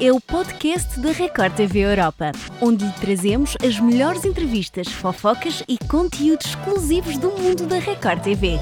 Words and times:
é 0.00 0.10
o 0.10 0.18
podcast 0.18 0.98
da 0.98 1.12
Record 1.12 1.54
TV 1.54 1.80
Europa, 1.80 2.32
onde 2.58 2.86
lhe 2.86 2.92
trazemos 2.92 3.54
as 3.62 3.78
melhores 3.78 4.24
entrevistas, 4.24 4.88
fofocas 4.88 5.62
e 5.68 5.76
conteúdos 5.76 6.46
exclusivos 6.46 7.18
do 7.18 7.30
mundo 7.32 7.66
da 7.66 7.78
Record 7.78 8.22
TV. 8.22 8.58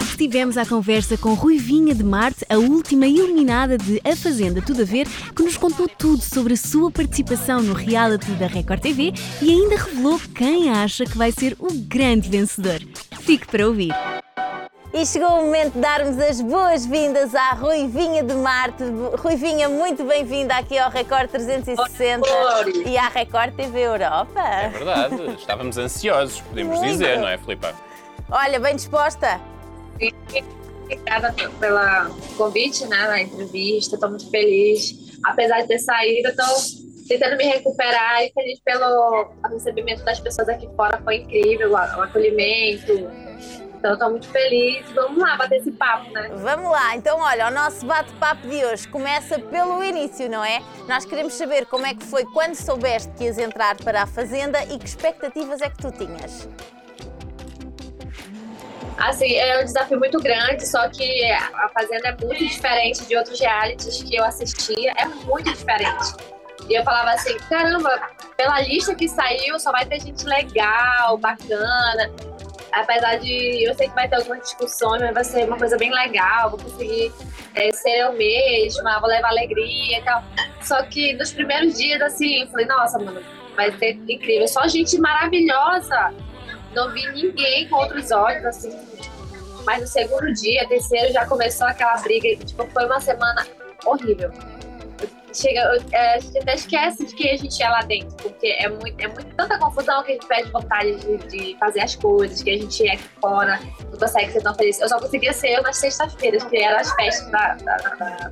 Estivemos 0.00 0.56
à 0.56 0.64
conversa 0.64 1.18
com 1.18 1.34
Ruivinha 1.34 1.92
de 1.92 2.04
Marte, 2.04 2.46
a 2.48 2.56
última 2.56 3.06
eliminada 3.08 3.76
de 3.76 4.00
A 4.04 4.14
Fazenda 4.14 4.62
Tudo 4.62 4.82
a 4.82 4.84
Ver, 4.84 5.08
que 5.34 5.42
nos 5.42 5.56
contou 5.56 5.88
tudo 5.88 6.22
sobre 6.22 6.54
a 6.54 6.56
sua 6.56 6.88
participação 6.90 7.60
no 7.60 7.72
reality 7.72 8.30
da 8.32 8.46
Record 8.46 8.80
TV 8.80 9.12
e 9.42 9.50
ainda 9.50 9.76
revelou 9.76 10.20
quem 10.36 10.70
acha 10.70 11.04
que 11.04 11.18
vai 11.18 11.32
ser 11.32 11.56
o 11.58 11.72
grande 11.72 12.28
vencedor. 12.28 12.80
Fique 13.22 13.46
para 13.48 13.66
ouvir. 13.66 13.92
E 14.98 15.06
chegou 15.06 15.28
o 15.28 15.44
momento 15.44 15.74
de 15.74 15.78
darmos 15.78 16.18
as 16.18 16.40
boas-vindas 16.40 17.32
à 17.32 17.50
Ruivinha 17.50 18.20
de 18.20 18.34
Marte. 18.34 18.82
Ruivinha, 19.16 19.68
muito 19.68 20.02
bem-vinda 20.02 20.56
aqui 20.56 20.76
ao 20.76 20.90
Record 20.90 21.30
360 21.30 22.26
e 22.84 22.98
à 22.98 23.06
Record 23.06 23.54
TV 23.54 23.78
Europa. 23.78 24.40
É 24.40 24.68
verdade, 24.70 25.36
estávamos 25.38 25.78
ansiosos, 25.78 26.40
podemos 26.40 26.78
muito. 26.80 26.90
dizer, 26.90 27.16
não 27.20 27.28
é, 27.28 27.38
Filipa? 27.38 27.72
Olha, 28.28 28.58
bem 28.58 28.74
disposta? 28.74 29.40
Sim, 30.00 30.10
obrigada 30.82 31.32
pelo 31.60 32.14
convite 32.36 32.84
né, 32.88 33.06
na 33.06 33.22
entrevista, 33.22 33.94
estou 33.94 34.10
muito 34.10 34.28
feliz. 34.32 35.16
Apesar 35.22 35.60
de 35.60 35.68
ter 35.68 35.78
saído, 35.78 36.30
estou 36.30 36.56
tentando 37.06 37.36
me 37.36 37.44
recuperar 37.44 38.24
e 38.24 38.32
feliz 38.32 38.58
pelo 38.64 39.30
recebimento 39.48 40.04
das 40.04 40.18
pessoas 40.18 40.48
aqui 40.48 40.68
fora, 40.74 41.00
foi 41.04 41.18
incrível, 41.18 41.70
o 41.70 41.76
acolhimento 41.76 43.27
então, 43.78 43.92
estou 43.92 44.10
muito 44.10 44.28
feliz. 44.28 44.84
Vamos 44.90 45.18
lá 45.18 45.36
bater 45.36 45.60
esse 45.60 45.70
papo, 45.70 46.10
né? 46.10 46.28
Vamos 46.34 46.70
lá. 46.70 46.96
Então, 46.96 47.20
olha, 47.20 47.46
o 47.46 47.50
nosso 47.50 47.86
bate-papo 47.86 48.46
de 48.48 48.64
hoje 48.64 48.88
começa 48.88 49.38
pelo 49.38 49.82
início, 49.82 50.28
não 50.28 50.44
é? 50.44 50.60
Nós 50.88 51.04
queremos 51.04 51.34
saber 51.34 51.64
como 51.66 51.86
é 51.86 51.94
que 51.94 52.04
foi 52.04 52.24
quando 52.24 52.54
soubeste 52.56 53.10
que 53.16 53.24
ias 53.24 53.38
entrar 53.38 53.76
para 53.76 54.02
a 54.02 54.06
Fazenda 54.06 54.62
e 54.64 54.78
que 54.78 54.86
expectativas 54.86 55.60
é 55.60 55.70
que 55.70 55.78
tu 55.78 55.92
tinhas. 55.92 56.48
Assim, 58.98 59.32
é 59.36 59.60
um 59.60 59.64
desafio 59.64 59.96
muito 59.96 60.20
grande, 60.20 60.66
só 60.66 60.88
que 60.88 61.24
a 61.30 61.68
Fazenda 61.68 62.08
é 62.08 62.16
muito 62.24 62.44
diferente 62.44 63.06
de 63.06 63.16
outros 63.16 63.38
realities 63.38 64.02
que 64.02 64.16
eu 64.16 64.24
assistia, 64.24 64.92
é 64.96 65.04
muito 65.06 65.52
diferente. 65.52 66.14
E 66.68 66.74
eu 66.74 66.82
falava 66.82 67.10
assim, 67.10 67.36
caramba, 67.48 67.90
pela 68.36 68.60
lista 68.60 68.94
que 68.96 69.08
saiu, 69.08 69.58
só 69.60 69.70
vai 69.70 69.86
ter 69.86 70.00
gente 70.00 70.24
legal, 70.24 71.16
bacana 71.16 72.10
apesar 72.78 73.16
de 73.16 73.64
eu 73.64 73.74
sei 73.74 73.88
que 73.88 73.94
vai 73.94 74.08
ter 74.08 74.16
algumas 74.16 74.40
discussões, 74.40 75.00
mas 75.00 75.14
vai 75.14 75.24
ser 75.24 75.44
uma 75.44 75.58
coisa 75.58 75.76
bem 75.76 75.92
legal, 75.92 76.50
vou 76.50 76.58
conseguir 76.58 77.12
é, 77.54 77.72
ser 77.72 77.98
eu 78.00 78.12
mesma, 78.12 79.00
vou 79.00 79.08
levar 79.08 79.28
alegria 79.28 79.98
e 79.98 80.02
tal. 80.02 80.22
Só 80.62 80.82
que 80.84 81.14
nos 81.14 81.32
primeiros 81.32 81.76
dias, 81.76 82.00
assim, 82.02 82.42
eu 82.42 82.46
falei, 82.48 82.66
nossa, 82.66 82.98
mano, 82.98 83.20
vai 83.56 83.72
ser 83.78 83.98
incrível. 84.08 84.46
Só 84.48 84.66
gente 84.68 84.98
maravilhosa. 84.98 86.14
Não 86.74 86.92
vi 86.92 87.06
ninguém 87.12 87.68
com 87.68 87.76
outros 87.76 88.10
olhos, 88.10 88.44
assim. 88.44 88.76
Mas 89.64 89.80
no 89.80 89.86
segundo 89.86 90.32
dia, 90.34 90.66
terceiro, 90.68 91.12
já 91.12 91.26
começou 91.26 91.66
aquela 91.66 91.96
briga. 91.96 92.44
Tipo, 92.44 92.66
foi 92.66 92.86
uma 92.86 93.00
semana 93.00 93.46
horrível 93.84 94.30
chega, 95.32 95.60
é, 95.92 96.14
a 96.14 96.18
gente 96.18 96.38
até 96.38 96.54
esquece 96.54 97.04
de 97.06 97.14
que 97.14 97.28
a 97.28 97.36
gente 97.36 97.62
é 97.62 97.68
lá 97.68 97.80
dentro, 97.82 98.16
porque 98.16 98.46
é 98.46 98.68
muito, 98.68 99.00
é 99.00 99.08
muito 99.08 99.34
tanta 99.34 99.58
confusão 99.58 100.02
que 100.02 100.12
a 100.12 100.14
gente 100.14 100.26
perde 100.26 100.50
vontade 100.50 100.96
de, 100.96 101.16
de 101.28 101.56
fazer 101.58 101.80
as 101.80 101.94
coisas, 101.94 102.42
que 102.42 102.50
a 102.50 102.58
gente 102.58 102.88
é 102.88 102.96
fora, 103.20 103.60
não 103.90 103.98
consegue 103.98 104.32
ser 104.32 104.42
tão 104.42 104.54
feliz. 104.54 104.80
Eu 104.80 104.88
só 104.88 104.98
conseguia 104.98 105.32
ser 105.32 105.50
eu 105.50 105.62
nas 105.62 105.76
sextas-feiras, 105.76 106.44
que 106.44 106.56
eram 106.56 106.78
as 106.78 106.92
festas 106.92 107.30
da, 107.30 107.54
da, 107.54 107.76
da, 107.76 108.30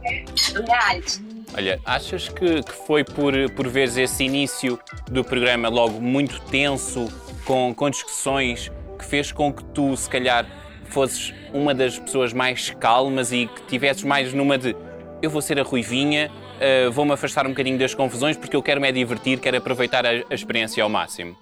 do 0.54 0.62
reality. 0.66 1.22
Olha, 1.54 1.80
achas 1.84 2.28
que, 2.28 2.62
que 2.62 2.72
foi 2.72 3.04
por, 3.04 3.32
por 3.52 3.68
vezes 3.68 3.96
esse 3.96 4.24
início 4.24 4.78
do 5.10 5.24
programa 5.24 5.68
logo 5.68 6.00
muito 6.00 6.40
tenso, 6.42 7.08
com, 7.44 7.72
com 7.74 7.88
discussões, 7.88 8.70
que 8.98 9.04
fez 9.04 9.30
com 9.32 9.52
que 9.52 9.64
tu, 9.66 9.96
se 9.96 10.08
calhar, 10.10 10.46
fosses 10.88 11.32
uma 11.52 11.74
das 11.74 11.98
pessoas 11.98 12.32
mais 12.32 12.70
calmas 12.70 13.32
e 13.32 13.46
que 13.46 13.62
tivesses 13.62 14.02
mais 14.02 14.32
numa 14.32 14.58
de 14.58 14.76
eu 15.22 15.30
vou 15.30 15.40
ser 15.40 15.58
a 15.58 15.62
Ruivinha, 15.62 16.30
uh, 16.56 16.90
vou-me 16.90 17.12
afastar 17.12 17.46
um 17.46 17.50
bocadinho 17.50 17.78
das 17.78 17.94
confusões 17.94 18.36
porque 18.36 18.56
eu 18.56 18.62
quero 18.62 18.80
me 18.80 18.90
divertir, 18.92 19.38
quero 19.40 19.56
aproveitar 19.56 20.04
a, 20.04 20.10
a 20.10 20.34
experiência 20.34 20.82
ao 20.82 20.88
máximo? 20.88 21.36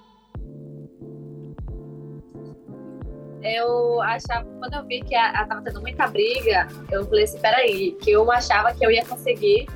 eu 3.45 4.01
achava, 4.01 4.49
quando 4.59 4.73
eu 4.73 4.85
vi 4.87 5.03
que 5.03 5.15
estava 5.15 5.61
tendo 5.63 5.81
muita 5.83 6.07
briga, 6.07 6.67
eu 6.91 7.07
falei 7.07 7.25
assim, 7.25 7.39
peraí, 7.39 7.93
que 8.01 8.11
eu 8.11 8.31
achava 8.33 8.73
que 8.73 8.85
eu 8.85 8.91
ia 8.91 9.05
conseguir 9.05 9.67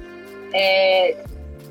é, 0.55 1.23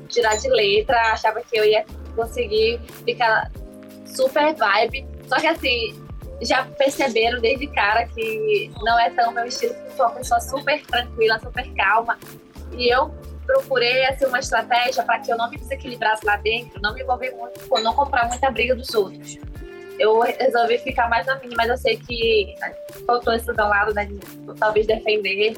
tirar 0.08 0.36
de 0.36 0.48
letra, 0.48 0.96
achava 1.12 1.40
que 1.42 1.58
eu 1.58 1.64
ia 1.64 1.84
conseguir 2.14 2.80
ficar 3.04 3.50
super 4.06 4.54
vibe. 4.54 5.06
Só 5.26 5.36
que 5.36 5.46
assim, 5.48 6.06
já 6.40 6.64
perceberam 6.64 7.40
desde 7.40 7.66
cara 7.66 8.06
que 8.06 8.70
não 8.82 8.98
é 8.98 9.10
tão 9.10 9.32
meu 9.32 9.44
estilo, 9.44 9.74
que 9.74 9.96
sou 9.96 10.06
uma 10.06 10.14
pessoa 10.14 10.40
super 10.40 10.80
tranquila, 10.86 11.40
super 11.40 11.68
calma. 11.74 12.16
E 12.76 12.94
eu 12.94 13.12
procurei 13.48 14.04
assim, 14.04 14.26
uma 14.26 14.38
estratégia 14.38 15.02
para 15.02 15.18
que 15.20 15.32
eu 15.32 15.36
não 15.36 15.48
me 15.50 15.56
desequilibrasse 15.56 16.24
lá 16.24 16.36
dentro, 16.36 16.80
não 16.82 16.92
me 16.92 17.00
envolver 17.00 17.30
muito, 17.30 17.82
não 17.82 17.94
comprar 17.94 18.28
muita 18.28 18.50
briga 18.50 18.76
dos 18.76 18.94
outros. 18.94 19.38
Eu 19.98 20.20
resolvi 20.20 20.78
ficar 20.78 21.08
mais 21.08 21.26
na 21.26 21.36
minha, 21.36 21.56
mas 21.56 21.68
eu 21.70 21.78
sei 21.78 21.96
que 21.96 22.54
faltou 23.06 23.32
esse 23.32 23.46
do 23.46 23.56
lado, 23.56 23.94
né, 23.94 24.08
talvez 24.58 24.86
defender 24.86 25.56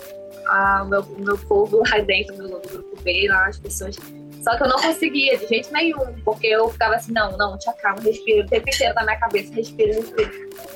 o 0.83 0.85
meu, 0.87 1.03
meu 1.19 1.37
povo 1.37 1.83
lá 1.91 1.99
dentro 1.99 2.37
do 2.37 2.49
grupo 2.49 3.03
B, 3.03 3.27
lá 3.29 3.49
as 3.49 3.59
pessoas 3.59 3.97
só 4.41 4.57
que 4.57 4.63
eu 4.63 4.69
não 4.69 4.81
conseguia 4.81 5.37
de 5.37 5.47
jeito 5.47 5.73
nenhum, 5.73 6.15
porque 6.25 6.47
eu 6.47 6.69
ficava 6.71 6.95
assim, 6.95 7.13
não, 7.13 7.37
não, 7.37 7.59
te 7.59 7.69
acalma, 7.69 8.01
respira 8.03 8.45
o 8.45 8.49
tempo 8.49 8.69
inteiro 8.69 8.95
na 8.95 9.05
minha 9.05 9.19
cabeça, 9.19 9.53
respira, 9.55 9.95
respira. 9.95 10.31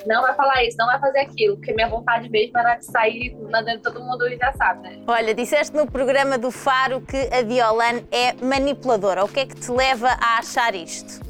Não 0.07 0.23
vai 0.23 0.35
falar 0.35 0.65
isso, 0.65 0.77
não 0.79 0.87
vai 0.87 1.01
fazer 1.01 1.21
aquilo, 1.21 1.57
porque 1.57 1.73
minha 1.73 1.89
vontade 1.89 2.29
mesmo 2.29 2.59
era 2.59 2.77
de 2.77 2.85
sair 2.85 3.35
mandando 3.51 3.81
todo 3.81 4.01
mundo 4.01 4.29
já 4.37 4.53
sabe, 4.53 4.83
né? 4.83 5.03
Olha, 5.07 5.35
disseste 5.35 5.75
no 5.75 5.91
programa 5.91 6.37
do 6.37 6.51
Faro 6.51 7.01
que 7.01 7.17
a 7.33 7.43
Violane 7.43 8.07
é 8.13 8.35
manipuladora. 8.35 9.25
O 9.25 9.29
que 9.29 9.41
é 9.41 9.47
que 9.47 9.55
te 9.55 9.71
leva 9.71 10.09
a 10.09 10.39
achar 10.39 10.75
isto? 10.75 11.23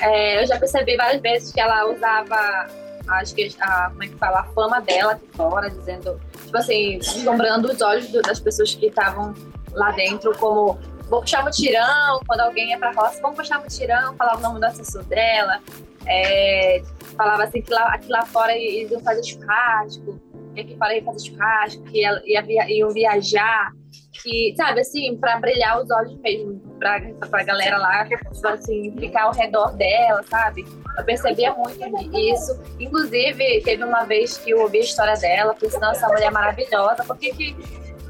É, 0.00 0.42
eu 0.42 0.46
já 0.46 0.58
percebi 0.58 0.96
várias 0.96 1.20
vezes 1.20 1.52
que 1.52 1.60
ela 1.60 1.86
usava 1.86 2.68
acho 3.08 3.34
que 3.34 3.54
a, 3.60 3.90
como 3.90 4.04
é 4.04 4.06
que 4.06 4.14
fala, 4.16 4.40
a 4.40 4.44
fama 4.44 4.80
dela 4.80 5.12
aqui 5.12 5.26
fora, 5.34 5.68
dizendo, 5.68 6.20
tipo 6.44 6.56
assim, 6.56 6.98
deslumbrando 6.98 7.68
os 7.68 7.80
olhos 7.80 8.08
do, 8.08 8.22
das 8.22 8.40
pessoas 8.40 8.74
que 8.74 8.86
estavam 8.86 9.34
lá 9.72 9.90
dentro, 9.92 10.36
como 10.38 10.78
vou 11.08 11.20
puxar 11.20 11.42
mutirão, 11.42 12.20
quando 12.26 12.40
alguém 12.40 12.70
ia 12.70 12.78
pra 12.78 12.92
roça, 12.92 13.20
vamos 13.20 13.36
puxar 13.36 13.58
mutirão, 13.58 14.14
falava 14.16 14.38
o 14.38 14.42
nome 14.42 14.60
do 14.60 14.66
assessor 14.66 15.02
dela, 15.04 15.60
é, 16.06 16.82
falava 17.16 17.44
assim 17.44 17.60
que 17.60 17.72
lá, 17.72 17.94
aqui 17.94 18.08
lá 18.08 18.24
fora 18.24 18.56
eles 18.56 18.90
iam 18.90 19.00
fazer 19.00 19.24
churrasco, 19.24 20.20
que 20.54 20.60
aqui 20.60 20.76
fora 20.76 21.02
fazer 21.02 21.26
churrasco, 21.26 21.82
que 21.84 22.00
ia, 22.00 22.22
ia, 22.26 22.70
iam 22.70 22.90
viajar, 22.90 23.72
que, 24.22 24.54
sabe, 24.56 24.80
assim, 24.80 25.16
para 25.16 25.38
brilhar 25.38 25.80
os 25.80 25.90
olhos 25.90 26.14
mesmo, 26.20 26.60
pra, 26.78 27.00
pra 27.28 27.42
galera 27.42 27.78
lá, 27.78 28.06
assim, 28.52 28.94
ficar 28.98 29.24
ao 29.24 29.32
redor 29.32 29.72
dela, 29.76 30.22
sabe? 30.28 30.64
Eu 30.98 31.04
percebia 31.04 31.54
muito 31.54 31.80
isso. 32.16 32.60
Inclusive, 32.78 33.62
teve 33.62 33.82
uma 33.82 34.04
vez 34.04 34.36
que 34.36 34.50
eu 34.50 34.60
ouvi 34.60 34.78
a 34.78 34.82
história 34.82 35.14
dela, 35.14 35.54
pensei, 35.54 35.80
nossa, 35.80 36.00
essa 36.00 36.08
mulher 36.08 36.26
é 36.26 36.30
maravilhosa, 36.30 37.02
por 37.04 37.16
que 37.16 37.32
que 37.32 37.56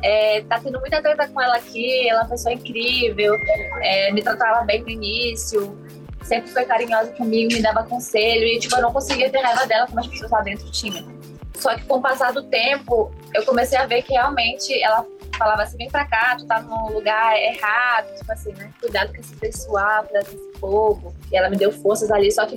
é, 0.03 0.43
tá 0.43 0.61
tendo 0.61 0.81
muita 0.81 1.03
treta 1.03 1.29
com 1.29 1.41
ela 1.41 1.57
aqui, 1.57 2.09
ela 2.09 2.21
é 2.21 2.23
uma 2.23 2.31
pessoa 2.31 2.53
incrível, 2.53 3.35
é, 3.83 4.13
me 4.13 4.23
tratava 4.23 4.65
bem 4.65 4.83
no 4.83 4.89
início, 4.89 5.77
sempre 6.23 6.51
foi 6.51 6.65
carinhosa 6.65 7.13
comigo, 7.13 7.53
me 7.53 7.63
dava 7.63 7.85
conselho, 7.85 8.45
e 8.45 8.59
tipo, 8.59 8.77
eu 8.77 8.83
não 8.83 8.93
conseguia 8.93 9.31
ter 9.31 9.41
raiva 9.41 9.67
dela 9.67 9.87
como 9.87 10.01
as 10.01 10.07
pessoas 10.07 10.31
lá 10.31 10.43
dentro 10.43 10.71
tinham. 10.71 11.21
Só 11.55 11.75
que 11.75 11.85
com 11.85 11.99
o 11.99 12.01
passar 12.01 12.33
do 12.33 12.43
tempo, 12.45 13.13
eu 13.35 13.45
comecei 13.45 13.77
a 13.77 13.85
ver 13.85 14.03
que 14.03 14.13
realmente 14.15 14.83
ela 14.83 15.05
falava 15.37 15.63
assim, 15.63 15.77
vem 15.77 15.91
pra 15.91 16.07
cá, 16.07 16.37
tu 16.39 16.47
tá 16.47 16.61
num 16.61 16.93
lugar 16.93 17.37
errado, 17.39 18.15
tipo 18.17 18.33
assim, 18.33 18.53
né? 18.53 18.71
Cuidado 18.81 19.13
com 19.13 19.21
esse 19.21 19.35
pessoal, 19.37 20.05
cuidado 20.05 20.27
com 20.27 20.37
esse 20.37 20.59
povo. 20.59 21.15
E 21.31 21.37
ela 21.37 21.51
me 21.51 21.57
deu 21.57 21.71
forças 21.71 22.11
ali, 22.11 22.31
só 22.31 22.47
que 22.47 22.57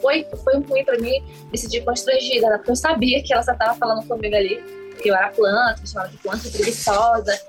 foi, 0.00 0.24
foi 0.44 0.60
ruim 0.60 0.84
pra 0.84 0.98
mim 0.98 1.22
me 1.50 1.58
sentir 1.58 1.84
constrangida, 1.84 2.48
né? 2.48 2.56
Porque 2.58 2.70
eu 2.70 2.76
sabia 2.76 3.22
que 3.22 3.32
ela 3.32 3.42
só 3.42 3.54
tava 3.54 3.74
falando 3.74 4.06
comigo 4.06 4.34
ali 4.34 4.62
que 4.98 5.08
eu 5.08 5.14
era 5.14 5.28
planta, 5.30 5.80
me 5.80 5.88
chamavam 5.88 6.12
de 6.12 6.18
planta 6.18 6.50
preguiçosa, 6.50 7.40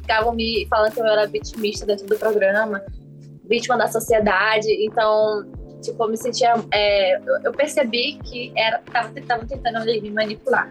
ficavam 0.00 0.34
me 0.34 0.66
falando 0.68 0.92
que 0.92 1.00
eu 1.00 1.06
era 1.06 1.26
vitimista 1.26 1.84
dentro 1.84 2.06
do 2.06 2.16
programa, 2.16 2.82
vítima 3.48 3.76
da 3.76 3.88
sociedade, 3.88 4.68
então, 4.84 5.44
tipo, 5.82 6.02
eu 6.02 6.08
me 6.08 6.16
sentia, 6.16 6.54
é, 6.72 7.18
eu 7.44 7.52
percebi 7.52 8.18
que 8.24 8.52
tava 9.26 9.44
tentando 9.46 9.84
me 9.84 10.10
manipular. 10.10 10.68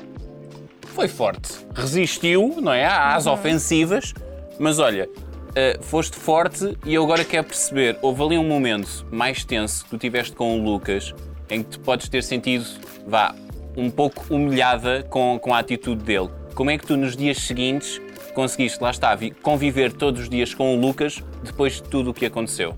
Foi 0.87 1.07
forte, 1.07 1.65
resistiu, 1.73 2.55
não 2.61 2.71
é, 2.71 2.85
às 2.85 3.25
uhum. 3.25 3.33
ofensivas, 3.33 4.13
mas 4.57 4.79
olha, 4.79 5.09
uh, 5.09 5.83
foste 5.83 6.15
forte 6.15 6.77
e 6.85 6.93
eu 6.93 7.03
agora 7.03 7.25
quero 7.25 7.45
perceber, 7.47 7.97
houve 8.01 8.23
ali 8.23 8.37
um 8.37 8.47
momento 8.47 9.05
mais 9.11 9.43
tenso 9.43 9.83
que 9.83 9.89
tu 9.89 9.97
tiveste 9.97 10.33
com 10.33 10.57
o 10.57 10.63
Lucas, 10.63 11.13
em 11.49 11.63
que 11.63 11.71
tu 11.71 11.79
podes 11.81 12.07
ter 12.07 12.23
sentido, 12.23 12.65
vá, 13.05 13.35
um 13.75 13.89
pouco 13.89 14.25
humilhada 14.33 15.03
com, 15.03 15.39
com 15.39 15.53
a 15.53 15.59
atitude 15.59 16.03
dele. 16.03 16.29
Como 16.53 16.69
é 16.69 16.77
que 16.77 16.85
tu, 16.85 16.95
nos 16.95 17.15
dias 17.15 17.37
seguintes, 17.37 18.01
conseguiste, 18.33 18.81
lá 18.81 18.91
está, 18.91 19.17
conviver 19.41 19.93
todos 19.93 20.21
os 20.21 20.29
dias 20.29 20.53
com 20.53 20.75
o 20.75 20.79
Lucas 20.79 21.23
depois 21.43 21.73
de 21.73 21.83
tudo 21.83 22.11
o 22.11 22.13
que 22.13 22.25
aconteceu? 22.25 22.77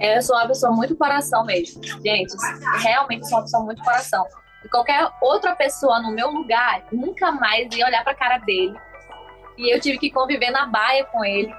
Eu 0.00 0.22
sou 0.22 0.36
uma 0.36 0.46
pessoa 0.46 0.72
muito 0.72 0.94
coração 0.94 1.44
mesmo. 1.44 1.82
Gente, 1.84 2.34
realmente 2.80 3.28
sou 3.28 3.38
uma 3.38 3.44
pessoa 3.44 3.64
muito 3.64 3.82
coração. 3.82 4.24
E 4.64 4.68
qualquer 4.68 5.08
outra 5.20 5.56
pessoa 5.56 6.00
no 6.00 6.12
meu 6.12 6.30
lugar 6.30 6.84
nunca 6.92 7.32
mais 7.32 7.68
ia 7.74 7.86
olhar 7.86 8.02
para 8.02 8.12
a 8.12 8.16
cara 8.16 8.38
dele. 8.38 8.78
E 9.56 9.74
eu 9.74 9.80
tive 9.80 9.98
que 9.98 10.10
conviver 10.10 10.50
na 10.50 10.66
baia 10.66 11.04
com 11.04 11.24
ele. 11.24 11.52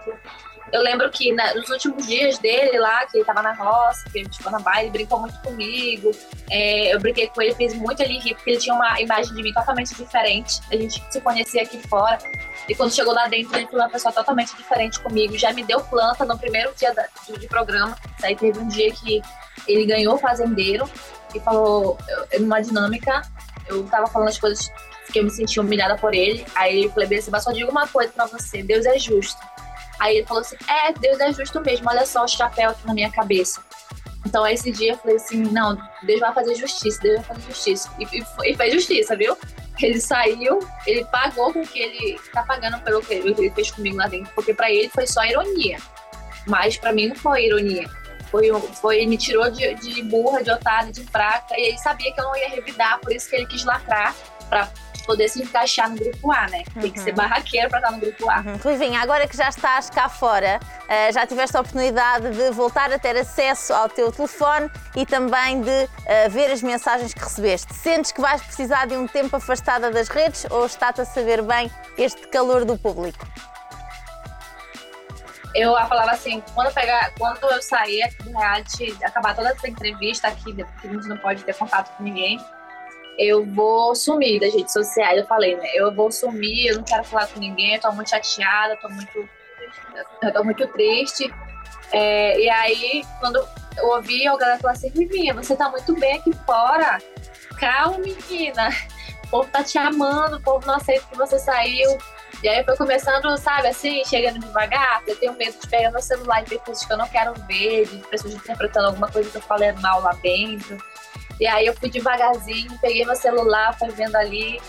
Eu 0.71 0.81
lembro 0.81 1.09
que 1.09 1.31
na, 1.33 1.53
nos 1.53 1.69
últimos 1.69 2.05
dias 2.05 2.37
dele 2.37 2.77
lá, 2.77 3.05
que 3.05 3.17
ele 3.17 3.25
tava 3.25 3.41
na 3.41 3.53
roça, 3.53 4.09
que 4.09 4.19
gente 4.19 4.37
ficou 4.37 4.51
na 4.51 4.59
baia, 4.59 4.83
ele 4.83 4.91
brincou 4.91 5.19
muito 5.19 5.39
comigo. 5.41 6.11
É, 6.49 6.93
eu 6.93 6.99
brinquei 6.99 7.27
com 7.27 7.41
ele, 7.41 7.55
fiz 7.55 7.73
muito 7.73 8.01
ele 8.01 8.19
rir, 8.19 8.35
porque 8.35 8.51
ele 8.51 8.59
tinha 8.59 8.75
uma 8.75 8.99
imagem 9.01 9.33
de 9.33 9.41
mim 9.41 9.53
totalmente 9.53 9.95
diferente. 9.95 10.61
A 10.71 10.75
gente 10.75 11.03
se 11.09 11.21
conhecia 11.21 11.63
aqui 11.63 11.79
fora. 11.87 12.17
E 12.67 12.75
quando 12.75 12.93
chegou 12.93 13.13
lá 13.13 13.27
dentro, 13.27 13.55
ele 13.57 13.67
foi 13.67 13.79
uma 13.79 13.89
pessoa 13.89 14.13
totalmente 14.13 14.55
diferente 14.55 14.99
comigo. 14.99 15.37
Já 15.37 15.51
me 15.53 15.63
deu 15.63 15.81
planta 15.81 16.23
no 16.25 16.37
primeiro 16.37 16.73
dia 16.75 16.93
da, 16.93 17.05
de, 17.25 17.37
de 17.37 17.47
programa. 17.47 17.97
Aí 18.21 18.35
teve 18.35 18.59
um 18.59 18.67
dia 18.67 18.91
que 18.91 19.21
ele 19.67 19.85
ganhou 19.85 20.15
o 20.15 20.17
fazendeiro 20.17 20.89
e 21.33 21.39
falou, 21.39 21.97
numa 22.39 22.61
dinâmica, 22.61 23.21
eu 23.67 23.83
tava 23.85 24.07
falando 24.07 24.29
as 24.29 24.37
coisas 24.37 24.69
que 25.11 25.19
eu 25.19 25.23
me 25.23 25.31
sentia 25.31 25.61
humilhada 25.61 25.95
por 25.97 26.13
ele. 26.13 26.45
Aí 26.55 26.85
eu 26.85 26.91
falei, 26.91 27.07
mas 27.31 27.43
só 27.43 27.51
digo 27.51 27.71
uma 27.71 27.87
coisa 27.87 28.11
pra 28.11 28.25
você: 28.25 28.63
Deus 28.63 28.85
é 28.85 28.97
justo. 28.97 29.39
Aí 29.99 30.17
ele 30.17 30.25
falou 30.25 30.41
assim: 30.41 30.55
É, 30.67 30.93
Deus 30.93 31.19
é 31.19 31.31
justo 31.33 31.61
mesmo, 31.61 31.89
olha 31.89 32.05
só 32.05 32.23
o 32.23 32.27
chapéu 32.27 32.71
aqui 32.71 32.85
na 32.87 32.93
minha 32.93 33.11
cabeça. 33.11 33.61
Então, 34.25 34.45
esse 34.45 34.71
dia 34.71 34.93
eu 34.93 34.97
falei 34.97 35.17
assim: 35.17 35.43
Não, 35.43 35.77
Deus 36.03 36.19
vai 36.19 36.33
fazer 36.33 36.55
justiça, 36.55 36.99
Deus 37.01 37.15
vai 37.17 37.25
fazer 37.25 37.41
justiça. 37.47 37.91
E, 37.99 38.03
e, 38.03 38.51
e 38.51 38.55
fez 38.55 38.73
justiça, 38.73 39.15
viu? 39.15 39.37
Ele 39.81 39.99
saiu, 39.99 40.59
ele 40.85 41.05
pagou 41.05 41.53
com 41.53 41.61
o 41.61 41.67
que 41.67 41.79
ele 41.79 42.19
tá 42.33 42.43
pagando 42.43 42.79
pelo 42.81 43.01
que 43.01 43.13
ele 43.13 43.49
fez 43.51 43.71
comigo 43.71 43.95
lá 43.95 44.07
dentro, 44.07 44.31
porque 44.35 44.53
para 44.53 44.69
ele 44.69 44.89
foi 44.89 45.07
só 45.07 45.23
ironia. 45.23 45.77
Mas 46.45 46.77
para 46.77 46.91
mim 46.91 47.07
não 47.07 47.15
foi 47.15 47.45
ironia. 47.45 47.89
Foi, 48.29 48.51
foi 48.81 49.05
me 49.07 49.17
tirou 49.17 49.49
de, 49.49 49.73
de 49.75 50.03
burra, 50.03 50.43
de 50.43 50.51
otária, 50.51 50.91
de 50.91 51.03
fraca, 51.05 51.57
e 51.57 51.69
ele 51.69 51.77
sabia 51.79 52.13
que 52.13 52.19
eu 52.19 52.25
não 52.25 52.35
ia 52.35 52.49
revidar, 52.49 52.99
por 52.99 53.11
isso 53.11 53.29
que 53.29 53.35
ele 53.35 53.45
quis 53.45 53.63
lacrar 53.63 54.13
para 54.49 54.69
poder 55.09 55.27
se 55.27 55.41
encaixar 55.41 55.89
no 55.89 55.95
grupo 55.95 56.31
A, 56.31 56.47
né? 56.49 56.63
Tem 56.79 56.91
que 56.91 56.99
ser 56.99 57.09
uhum. 57.09 57.15
barraqueiro 57.15 57.67
para 57.67 57.79
estar 57.79 57.91
no 57.91 57.97
grupo 57.97 58.29
A. 58.29 58.37
Uhum. 58.41 58.57
Ruivinha, 58.63 59.01
agora 59.01 59.27
que 59.27 59.35
já 59.35 59.49
estás 59.49 59.89
cá 59.89 60.07
fora, 60.07 60.59
uh, 60.61 61.11
já 61.11 61.25
tiveste 61.25 61.57
a 61.57 61.61
oportunidade 61.61 62.29
de 62.29 62.51
voltar 62.51 62.93
a 62.93 62.99
ter 62.99 63.17
acesso 63.17 63.73
ao 63.73 63.89
teu 63.89 64.11
telefone 64.11 64.69
e 64.95 65.07
também 65.07 65.61
de 65.61 65.69
uh, 65.69 66.29
ver 66.29 66.51
as 66.51 66.61
mensagens 66.61 67.11
que 67.11 67.19
recebeste. 67.19 67.73
Sentes 67.73 68.11
que 68.11 68.21
vais 68.21 68.39
precisar 68.39 68.85
de 68.85 68.95
um 68.95 69.07
tempo 69.07 69.35
afastada 69.35 69.89
das 69.89 70.09
redes 70.09 70.45
ou 70.51 70.67
está-te 70.67 71.01
a 71.01 71.05
saber 71.05 71.41
bem 71.41 71.71
este 71.97 72.27
calor 72.27 72.63
do 72.63 72.77
público? 72.77 73.25
eu 75.55 75.73
falava 75.87 76.11
assim, 76.11 76.43
quando, 76.53 76.71
pegar, 76.71 77.11
quando 77.17 77.43
eu 77.51 77.61
sair 77.61 78.03
aqui 78.03 78.21
do 78.21 78.37
reality, 78.37 78.95
acabar 79.03 79.35
toda 79.35 79.49
essa 79.49 79.67
entrevista 79.67 80.27
aqui, 80.27 80.53
porque 80.53 80.87
a 80.87 80.91
gente 80.91 81.07
não 81.07 81.17
pode 81.17 81.43
ter 81.43 81.55
contato 81.55 81.95
com 81.97 82.03
ninguém, 82.03 82.39
eu 83.19 83.45
vou 83.45 83.93
sumir 83.93 84.39
das 84.39 84.53
redes 84.53 84.71
sociais. 84.71 85.19
Eu 85.19 85.27
falei, 85.27 85.57
né? 85.57 85.69
Eu 85.75 85.93
vou 85.93 86.09
sumir, 86.09 86.67
eu 86.67 86.77
não 86.77 86.83
quero 86.83 87.03
falar 87.03 87.27
com 87.27 87.39
ninguém, 87.39 87.75
eu 87.75 87.81
tô 87.81 87.91
muito 87.91 88.09
chateada, 88.09 88.77
tô 88.77 88.87
muito, 88.87 89.29
eu 90.23 90.33
tô 90.33 90.43
muito 90.45 90.65
triste. 90.69 91.29
É, 91.91 92.39
e 92.39 92.49
aí, 92.49 93.03
quando 93.19 93.45
eu 93.77 93.87
ouvi, 93.89 94.25
a 94.25 94.37
galera 94.37 94.57
falou 94.59 94.71
assim, 94.71 94.89
Vivinha, 94.89 95.33
você 95.33 95.53
tá 95.53 95.69
muito 95.69 95.93
bem 95.99 96.17
aqui 96.17 96.31
fora. 96.45 96.99
Calma, 97.59 97.97
menina. 97.97 98.69
O 99.25 99.29
povo 99.29 99.49
tá 99.51 99.63
te 99.63 99.77
amando, 99.77 100.37
o 100.37 100.41
povo 100.41 100.65
não 100.65 100.75
aceita 100.75 101.05
que 101.11 101.17
você 101.17 101.37
saiu. 101.37 101.97
E 102.41 102.47
aí 102.47 102.63
foi 102.63 102.77
começando, 102.77 103.35
sabe, 103.37 103.67
assim, 103.67 104.01
chegando 104.05 104.39
devagar. 104.39 105.03
Eu 105.05 105.15
tenho 105.17 105.33
medo 105.33 105.59
de 105.59 105.67
pegar 105.67 105.91
meu 105.91 106.01
celular 106.01 106.41
e 106.41 106.45
ver 106.45 106.59
coisas 106.59 106.85
que 106.85 106.93
eu 106.93 106.97
não 106.97 107.07
quero 107.09 107.33
ver, 107.45 107.85
de 107.85 107.97
pessoas 108.07 108.33
interpretando 108.33 108.87
alguma 108.87 109.11
coisa 109.11 109.29
que 109.29 109.35
eu 109.35 109.41
falei 109.41 109.73
mal 109.73 110.01
lá 110.01 110.13
dentro. 110.23 110.77
E 111.39 111.47
aí 111.47 111.65
eu 111.65 111.73
fui 111.73 111.89
devagarzinho, 111.89 112.77
peguei 112.79 113.05
meu 113.05 113.15
celular, 113.15 113.77
fui 113.77 113.89
vendo 113.89 114.15
ali, 114.15 114.59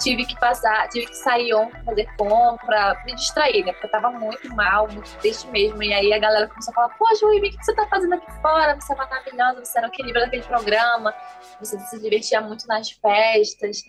tive 0.00 0.24
que 0.24 0.38
passar, 0.38 0.88
tive 0.88 1.06
que 1.06 1.16
sair 1.16 1.52
ontem 1.54 1.82
fazer 1.84 2.08
compra, 2.16 3.00
me 3.04 3.14
distrair, 3.14 3.64
né? 3.64 3.72
Porque 3.72 3.86
eu 3.86 3.90
tava 3.90 4.10
muito 4.10 4.48
mal, 4.54 4.88
muito 4.88 5.10
triste 5.18 5.48
mesmo. 5.48 5.82
E 5.82 5.92
aí 5.92 6.12
a 6.12 6.18
galera 6.18 6.46
começou 6.46 6.72
a 6.72 6.74
falar, 6.74 6.88
pô, 6.90 7.04
Juí, 7.18 7.38
o 7.38 7.42
que 7.42 7.64
você 7.64 7.74
tá 7.74 7.86
fazendo 7.88 8.14
aqui 8.14 8.30
fora? 8.40 8.74
Você 8.80 8.92
é 8.92 8.96
maravilhosa, 8.96 9.64
você 9.64 9.78
era 9.78 9.88
o 9.88 9.90
equilíbrio 9.90 10.24
daquele 10.24 10.42
programa, 10.42 11.14
você 11.58 11.78
se 11.78 12.00
divertia 12.00 12.40
muito 12.40 12.66
nas 12.66 12.90
festas. 12.90 13.84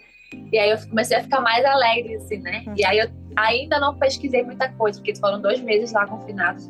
E 0.52 0.58
aí 0.58 0.70
eu 0.70 0.78
comecei 0.88 1.18
a 1.18 1.24
ficar 1.24 1.42
mais 1.42 1.64
alegre, 1.64 2.16
assim, 2.16 2.40
né? 2.40 2.64
E 2.76 2.86
aí 2.86 3.00
eu 3.00 3.10
ainda 3.36 3.80
não 3.80 3.98
pesquisei 3.98 4.44
muita 4.44 4.70
coisa, 4.74 5.00
porque 5.00 5.16
foram 5.16 5.42
dois 5.42 5.60
meses 5.62 5.92
lá 5.92 6.08
confinados 6.08 6.70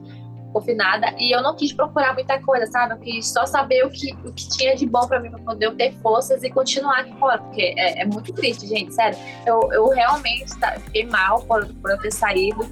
confinada 0.52 1.14
e 1.18 1.34
eu 1.36 1.42
não 1.42 1.56
quis 1.56 1.74
procurar 1.74 2.14
muita 2.14 2.40
coisa, 2.42 2.66
sabe? 2.68 2.94
Eu 2.94 2.98
quis 3.00 3.28
só 3.28 3.46
saber 3.46 3.86
o 3.86 3.90
que, 3.90 4.14
o 4.26 4.32
que 4.32 4.48
tinha 4.50 4.76
de 4.76 4.86
bom 4.86 5.08
para 5.08 5.20
mim, 5.20 5.32
para 5.32 5.40
poder 5.40 5.68
eu 5.68 5.76
ter 5.76 5.94
forças 6.02 6.44
e 6.44 6.50
continuar 6.50 7.00
aqui 7.00 7.18
fora, 7.18 7.40
porque 7.40 7.74
é, 7.78 8.02
é 8.02 8.06
muito 8.06 8.34
triste, 8.34 8.68
gente, 8.68 8.94
sério. 8.94 9.18
Eu, 9.46 9.72
eu 9.72 9.90
realmente 9.90 10.58
tá, 10.60 10.74
fiquei 10.80 11.06
mal 11.06 11.42
por, 11.44 11.66
por 11.76 11.92
eu 11.92 11.98
ter 12.00 12.12
saído, 12.12 12.68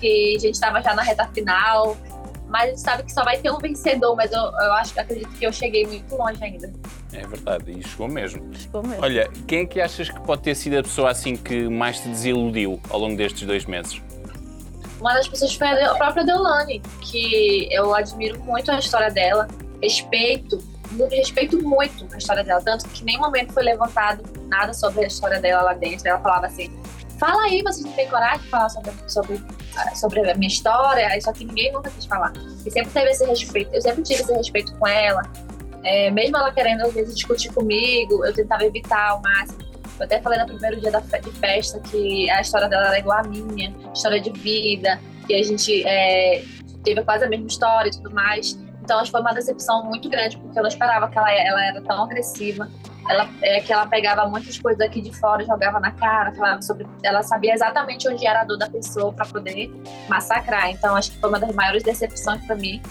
que 0.00 0.34
a 0.36 0.40
gente 0.40 0.54
estava 0.54 0.82
já 0.82 0.94
na 0.94 1.02
reta 1.02 1.26
final, 1.28 1.96
mas 2.48 2.62
a 2.62 2.66
gente 2.68 2.80
sabe 2.80 3.02
que 3.04 3.12
só 3.12 3.24
vai 3.24 3.38
ter 3.38 3.50
um 3.50 3.58
vencedor, 3.58 4.14
mas 4.14 4.30
eu, 4.30 4.40
eu 4.40 4.72
acho, 4.74 4.98
acredito 5.00 5.30
que 5.30 5.44
eu 5.44 5.52
cheguei 5.52 5.86
muito 5.86 6.14
longe 6.14 6.42
ainda. 6.42 6.72
É 7.12 7.26
verdade, 7.26 7.72
e 7.78 7.82
chegou 7.82 8.08
mesmo. 8.08 8.54
Chegou 8.54 8.82
mesmo. 8.82 9.02
Olha, 9.02 9.28
quem 9.46 9.60
é 9.60 9.66
que 9.66 9.80
achas 9.80 10.08
que 10.08 10.20
pode 10.20 10.42
ter 10.42 10.54
sido 10.54 10.78
a 10.78 10.82
pessoa 10.82 11.10
assim 11.10 11.36
que 11.36 11.68
mais 11.68 12.00
te 12.00 12.08
desiludiu 12.08 12.80
ao 12.90 12.98
longo 12.98 13.16
destes 13.16 13.46
dois 13.46 13.64
meses? 13.64 14.00
Uma 15.04 15.12
das 15.12 15.28
pessoas 15.28 15.54
foi 15.54 15.68
a 15.68 15.94
própria 15.96 16.24
Deolane, 16.24 16.80
que 17.02 17.68
eu 17.70 17.94
admiro 17.94 18.42
muito 18.42 18.72
a 18.72 18.78
história 18.78 19.10
dela, 19.10 19.46
respeito, 19.82 20.58
respeito 21.10 21.62
muito 21.62 22.08
a 22.10 22.16
história 22.16 22.42
dela, 22.42 22.62
tanto 22.62 22.88
que 22.88 23.02
em 23.02 23.04
nenhum 23.04 23.20
momento 23.20 23.52
foi 23.52 23.64
levantado 23.64 24.24
nada 24.48 24.72
sobre 24.72 25.04
a 25.04 25.06
história 25.06 25.38
dela 25.42 25.60
lá 25.60 25.74
dentro. 25.74 26.08
Ela 26.08 26.20
falava 26.20 26.46
assim: 26.46 26.74
fala 27.20 27.42
aí, 27.42 27.62
vocês 27.62 27.84
não 27.84 27.92
têm 27.92 28.08
coragem 28.08 28.40
de 28.40 28.48
falar 28.48 28.70
sobre, 28.70 28.92
sobre, 29.06 29.42
sobre 29.94 30.30
a 30.30 30.34
minha 30.36 30.48
história, 30.48 31.20
só 31.20 31.34
que 31.34 31.44
ninguém 31.44 31.70
nunca 31.70 31.90
quis 31.90 32.06
falar. 32.06 32.32
E 32.64 32.70
sempre 32.70 32.90
teve 32.90 33.10
esse 33.10 33.26
respeito, 33.26 33.74
eu 33.74 33.82
sempre 33.82 34.02
tive 34.02 34.22
esse 34.22 34.32
respeito 34.32 34.74
com 34.78 34.88
ela. 34.88 35.20
É, 35.82 36.10
mesmo 36.10 36.38
ela 36.38 36.50
querendo 36.50 36.80
às 36.80 36.94
vezes 36.94 37.14
discutir 37.14 37.52
comigo, 37.52 38.24
eu 38.24 38.32
tentava 38.32 38.64
evitar 38.64 39.10
ao 39.10 39.20
máximo. 39.20 39.63
Eu 40.04 40.06
até 40.06 40.20
falei 40.20 40.38
no 40.38 40.46
primeiro 40.46 40.78
dia 40.78 40.90
da 40.90 41.00
de 41.00 41.30
festa 41.32 41.80
que 41.80 42.30
a 42.30 42.40
história 42.42 42.68
dela 42.68 42.88
era 42.88 42.98
igual 42.98 43.20
à 43.20 43.22
minha, 43.22 43.74
história 43.94 44.20
de 44.20 44.30
vida, 44.32 45.00
que 45.26 45.32
a 45.32 45.42
gente 45.42 45.82
é, 45.86 46.44
teve 46.84 47.02
quase 47.02 47.24
a 47.24 47.28
mesma 47.28 47.46
história 47.46 47.88
e 47.88 47.92
tudo 47.92 48.10
mais. 48.10 48.52
Então, 48.82 48.98
acho 48.98 49.06
que 49.06 49.12
foi 49.12 49.22
uma 49.22 49.32
decepção 49.32 49.82
muito 49.86 50.10
grande, 50.10 50.36
porque 50.36 50.58
eu 50.58 50.62
não 50.62 50.68
esperava 50.68 51.08
que 51.08 51.16
ela, 51.16 51.32
ela 51.32 51.64
era 51.64 51.80
tão 51.80 52.04
agressiva. 52.04 52.68
Ela, 53.08 53.28
é, 53.40 53.60
que 53.60 53.72
ela 53.72 53.86
pegava 53.86 54.26
muitas 54.26 54.58
coisas 54.58 54.80
aqui 54.80 55.00
de 55.00 55.10
fora, 55.18 55.42
jogava 55.44 55.80
na 55.80 55.90
cara, 55.90 56.34
falava 56.34 56.60
sobre. 56.60 56.86
Ela 57.02 57.22
sabia 57.22 57.54
exatamente 57.54 58.06
onde 58.06 58.26
era 58.26 58.42
a 58.42 58.44
dor 58.44 58.58
da 58.58 58.68
pessoa 58.68 59.10
para 59.10 59.24
poder 59.24 59.70
massacrar. 60.06 60.70
Então, 60.70 60.94
acho 60.96 61.12
que 61.12 61.18
foi 61.18 61.30
uma 61.30 61.40
das 61.40 61.54
maiores 61.54 61.82
decepções 61.82 62.44
para 62.44 62.56
mim. 62.56 62.82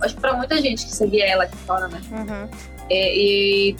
Acho 0.00 0.14
que 0.14 0.20
para 0.22 0.32
muita 0.32 0.60
gente 0.60 0.86
que 0.86 0.92
seguia 0.92 1.26
ela 1.26 1.44
aqui 1.44 1.56
fora, 1.58 1.86
né? 1.88 2.00
Uhum. 2.10 2.50
E, 2.90 3.72
e 3.72 3.76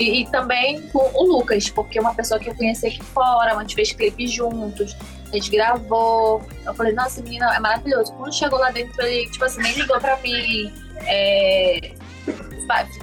e, 0.00 0.22
e, 0.22 0.26
também 0.30 0.80
com 0.88 1.10
o 1.14 1.22
Lucas, 1.24 1.68
porque 1.68 1.98
é 1.98 2.00
uma 2.00 2.14
pessoa 2.14 2.40
que 2.40 2.48
eu 2.48 2.54
conheci 2.54 2.86
aqui 2.86 3.02
fora, 3.04 3.54
a 3.54 3.60
gente 3.60 3.74
fez 3.74 3.92
clipe 3.92 4.26
juntos, 4.26 4.96
a 5.30 5.36
gente 5.36 5.50
gravou. 5.50 6.42
Eu 6.64 6.74
falei, 6.74 6.94
nossa, 6.94 7.22
menina, 7.22 7.54
é 7.54 7.60
maravilhoso. 7.60 8.12
Quando 8.14 8.34
chegou 8.34 8.58
lá 8.58 8.70
dentro, 8.70 9.00
ele, 9.02 9.30
tipo 9.30 9.44
assim, 9.44 9.60
nem 9.60 9.74
ligou 9.74 10.00
pra 10.00 10.16
mim. 10.16 10.72
É, 11.06 11.92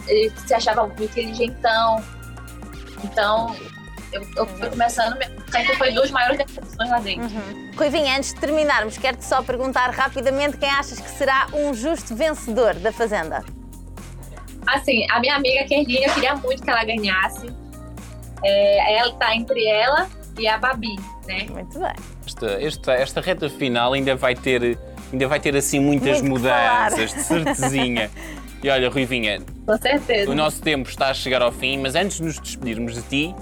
ele 0.07 0.33
se 0.45 0.53
achava 0.55 0.87
muito 0.87 1.03
inteligentão. 1.03 2.03
Então, 3.03 3.55
eu, 4.11 4.27
eu 4.35 4.47
fui 4.47 4.69
começando, 4.69 5.17
sempre 5.51 5.75
foi 5.75 5.91
duas 5.91 6.09
maiores 6.09 6.37
decepções 6.39 6.89
lá 6.89 6.99
dentro. 6.99 7.25
Uhum. 7.25 7.67
Antes 8.17 8.33
de 8.33 8.39
terminarmos, 8.39 8.97
quero-te 8.97 9.23
só 9.23 9.43
perguntar 9.43 9.91
rapidamente 9.91 10.57
quem 10.57 10.69
achas 10.69 10.99
que 10.99 11.09
será 11.11 11.47
um 11.53 11.75
justo 11.75 12.15
vencedor 12.15 12.73
da 12.73 12.91
Fazenda? 12.91 13.43
Assim, 14.67 15.09
a 15.09 15.19
minha 15.19 15.35
amiga 15.35 15.63
Kerlinha, 15.65 16.07
eu 16.07 16.13
queria 16.13 16.35
muito 16.35 16.61
que 16.61 16.69
ela 16.69 16.83
ganhasse. 16.83 17.47
É, 18.43 18.99
ela 18.99 19.13
tá 19.13 19.35
entre 19.35 19.65
ela 19.65 20.07
e 20.37 20.47
a 20.47 20.57
Babi, 20.57 20.95
né? 21.25 21.47
Muito 21.49 21.79
bem. 21.79 21.93
Esta, 22.25 22.45
esta, 22.61 22.93
esta 22.93 23.21
reta 23.21 23.49
final 23.49 23.93
ainda 23.93 24.15
vai 24.15 24.35
ter, 24.35 24.77
ainda 25.11 25.27
vai 25.27 25.39
ter 25.39 25.55
assim 25.55 25.79
muitas 25.79 26.21
Muito 26.21 26.41
mudanças, 26.41 27.13
de 27.13 27.23
certezinha. 27.23 28.11
E 28.63 28.69
olha, 28.71 28.89
Ruivinha, 28.89 29.39
com 29.67 29.77
certeza. 29.77 30.31
O 30.31 30.33
nosso 30.33 30.63
tempo 30.63 30.89
está 30.89 31.09
a 31.09 31.13
chegar 31.13 31.43
ao 31.43 31.51
fim, 31.51 31.77
mas 31.77 31.93
antes 31.93 32.17
de 32.17 32.23
nos 32.23 32.39
despedirmos 32.39 32.95
de 32.95 33.01
ti, 33.03 33.35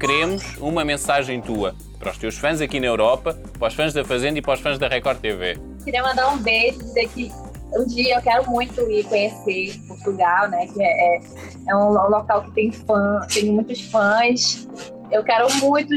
queremos 0.00 0.56
uma 0.56 0.82
mensagem 0.86 1.38
tua 1.42 1.74
para 1.98 2.10
os 2.10 2.18
teus 2.18 2.38
fãs 2.38 2.62
aqui 2.62 2.80
na 2.80 2.86
Europa, 2.86 3.38
para 3.58 3.68
os 3.68 3.74
fãs 3.74 3.92
da 3.92 4.02
Fazenda 4.04 4.38
e 4.38 4.42
para 4.42 4.54
os 4.54 4.60
fãs 4.60 4.78
da 4.78 4.88
Record 4.88 5.18
TV. 5.18 5.58
Queria 5.84 6.02
mandar 6.02 6.28
um 6.28 6.38
beijo, 6.38 6.78
dizer 6.78 7.08
que 7.08 7.30
um 7.72 7.86
dia 7.86 8.16
eu 8.16 8.22
quero 8.22 8.50
muito 8.50 8.80
ir 8.90 9.04
conhecer 9.04 9.78
Portugal, 9.88 10.48
né? 10.48 10.66
Que 10.66 10.82
é, 10.82 11.16
é, 11.16 11.20
é 11.68 11.76
um 11.76 11.90
local 11.90 12.44
que 12.44 12.52
tem 12.52 12.72
fã, 12.72 13.20
tem 13.32 13.46
muitos 13.46 13.80
fãs. 13.90 14.68
Eu 15.10 15.22
quero 15.24 15.46
muito 15.56 15.94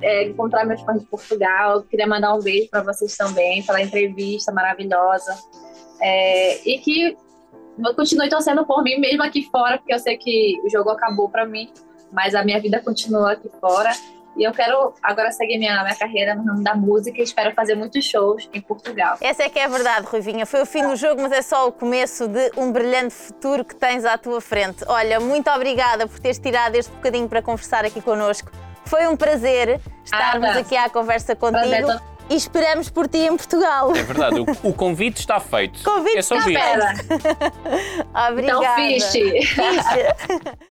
é, 0.00 0.28
encontrar 0.28 0.64
meus 0.64 0.80
fãs 0.82 1.00
de 1.00 1.06
Portugal. 1.06 1.82
Queria 1.82 2.06
mandar 2.06 2.34
um 2.34 2.40
beijo 2.40 2.68
para 2.70 2.82
vocês 2.82 3.16
também, 3.16 3.62
pela 3.62 3.82
entrevista 3.82 4.52
maravilhosa. 4.52 5.36
É, 6.00 6.68
e 6.68 6.78
que 6.78 7.16
continue 7.96 8.28
torcendo 8.28 8.64
por 8.64 8.82
mim, 8.82 8.98
mesmo 8.98 9.22
aqui 9.22 9.48
fora, 9.50 9.78
porque 9.78 9.92
eu 9.92 9.98
sei 9.98 10.16
que 10.16 10.60
o 10.64 10.70
jogo 10.70 10.90
acabou 10.90 11.28
para 11.28 11.46
mim, 11.46 11.70
mas 12.12 12.34
a 12.34 12.44
minha 12.44 12.60
vida 12.60 12.80
continua 12.80 13.32
aqui 13.32 13.50
fora. 13.60 13.90
E 14.36 14.44
eu 14.44 14.52
quero 14.52 14.94
agora 15.02 15.30
seguir 15.32 15.58
minha, 15.58 15.82
minha 15.82 15.94
carreira 15.94 16.34
no 16.34 16.44
ramo 16.44 16.62
da 16.62 16.74
música 16.74 17.20
e 17.20 17.24
espero 17.24 17.52
fazer 17.54 17.74
muitos 17.74 18.04
shows 18.04 18.48
em 18.52 18.60
Portugal. 18.60 19.16
Essa 19.20 19.44
é 19.44 19.48
que 19.48 19.58
é 19.58 19.64
a 19.64 19.68
verdade, 19.68 20.06
Ruivinha. 20.06 20.46
Foi 20.46 20.62
o 20.62 20.66
fim 20.66 20.86
do 20.86 20.96
jogo, 20.96 21.20
mas 21.22 21.32
é 21.32 21.42
só 21.42 21.68
o 21.68 21.72
começo 21.72 22.28
de 22.28 22.50
um 22.56 22.70
brilhante 22.72 23.14
futuro 23.14 23.64
que 23.64 23.74
tens 23.74 24.04
à 24.04 24.16
tua 24.16 24.40
frente. 24.40 24.84
Olha, 24.86 25.18
muito 25.20 25.50
obrigada 25.50 26.06
por 26.06 26.18
teres 26.20 26.38
tirado 26.38 26.74
este 26.76 26.90
bocadinho 26.92 27.28
para 27.28 27.42
conversar 27.42 27.84
aqui 27.84 28.00
connosco. 28.00 28.50
Foi 28.84 29.06
um 29.06 29.16
prazer 29.16 29.80
estarmos 30.04 30.48
Nada. 30.48 30.60
aqui 30.60 30.76
à 30.76 30.88
conversa 30.88 31.36
contigo. 31.36 31.68
Prazer. 31.68 32.00
E 32.30 32.36
esperamos 32.36 32.88
por 32.88 33.08
ti 33.08 33.18
em 33.18 33.36
Portugal. 33.36 33.90
É 33.94 34.04
verdade, 34.04 34.38
o, 34.38 34.68
o 34.68 34.72
convite 34.72 35.18
está 35.18 35.40
feito. 35.40 35.82
Convite 35.82 36.18
é 36.18 36.22
só 36.22 36.36
está 36.36 36.46
feito. 36.46 36.60
Espera. 36.60 36.94
Obrigada. 38.30 38.62
Então, 38.62 38.76
fiche. 38.76 39.46
Fiche. 39.46 40.56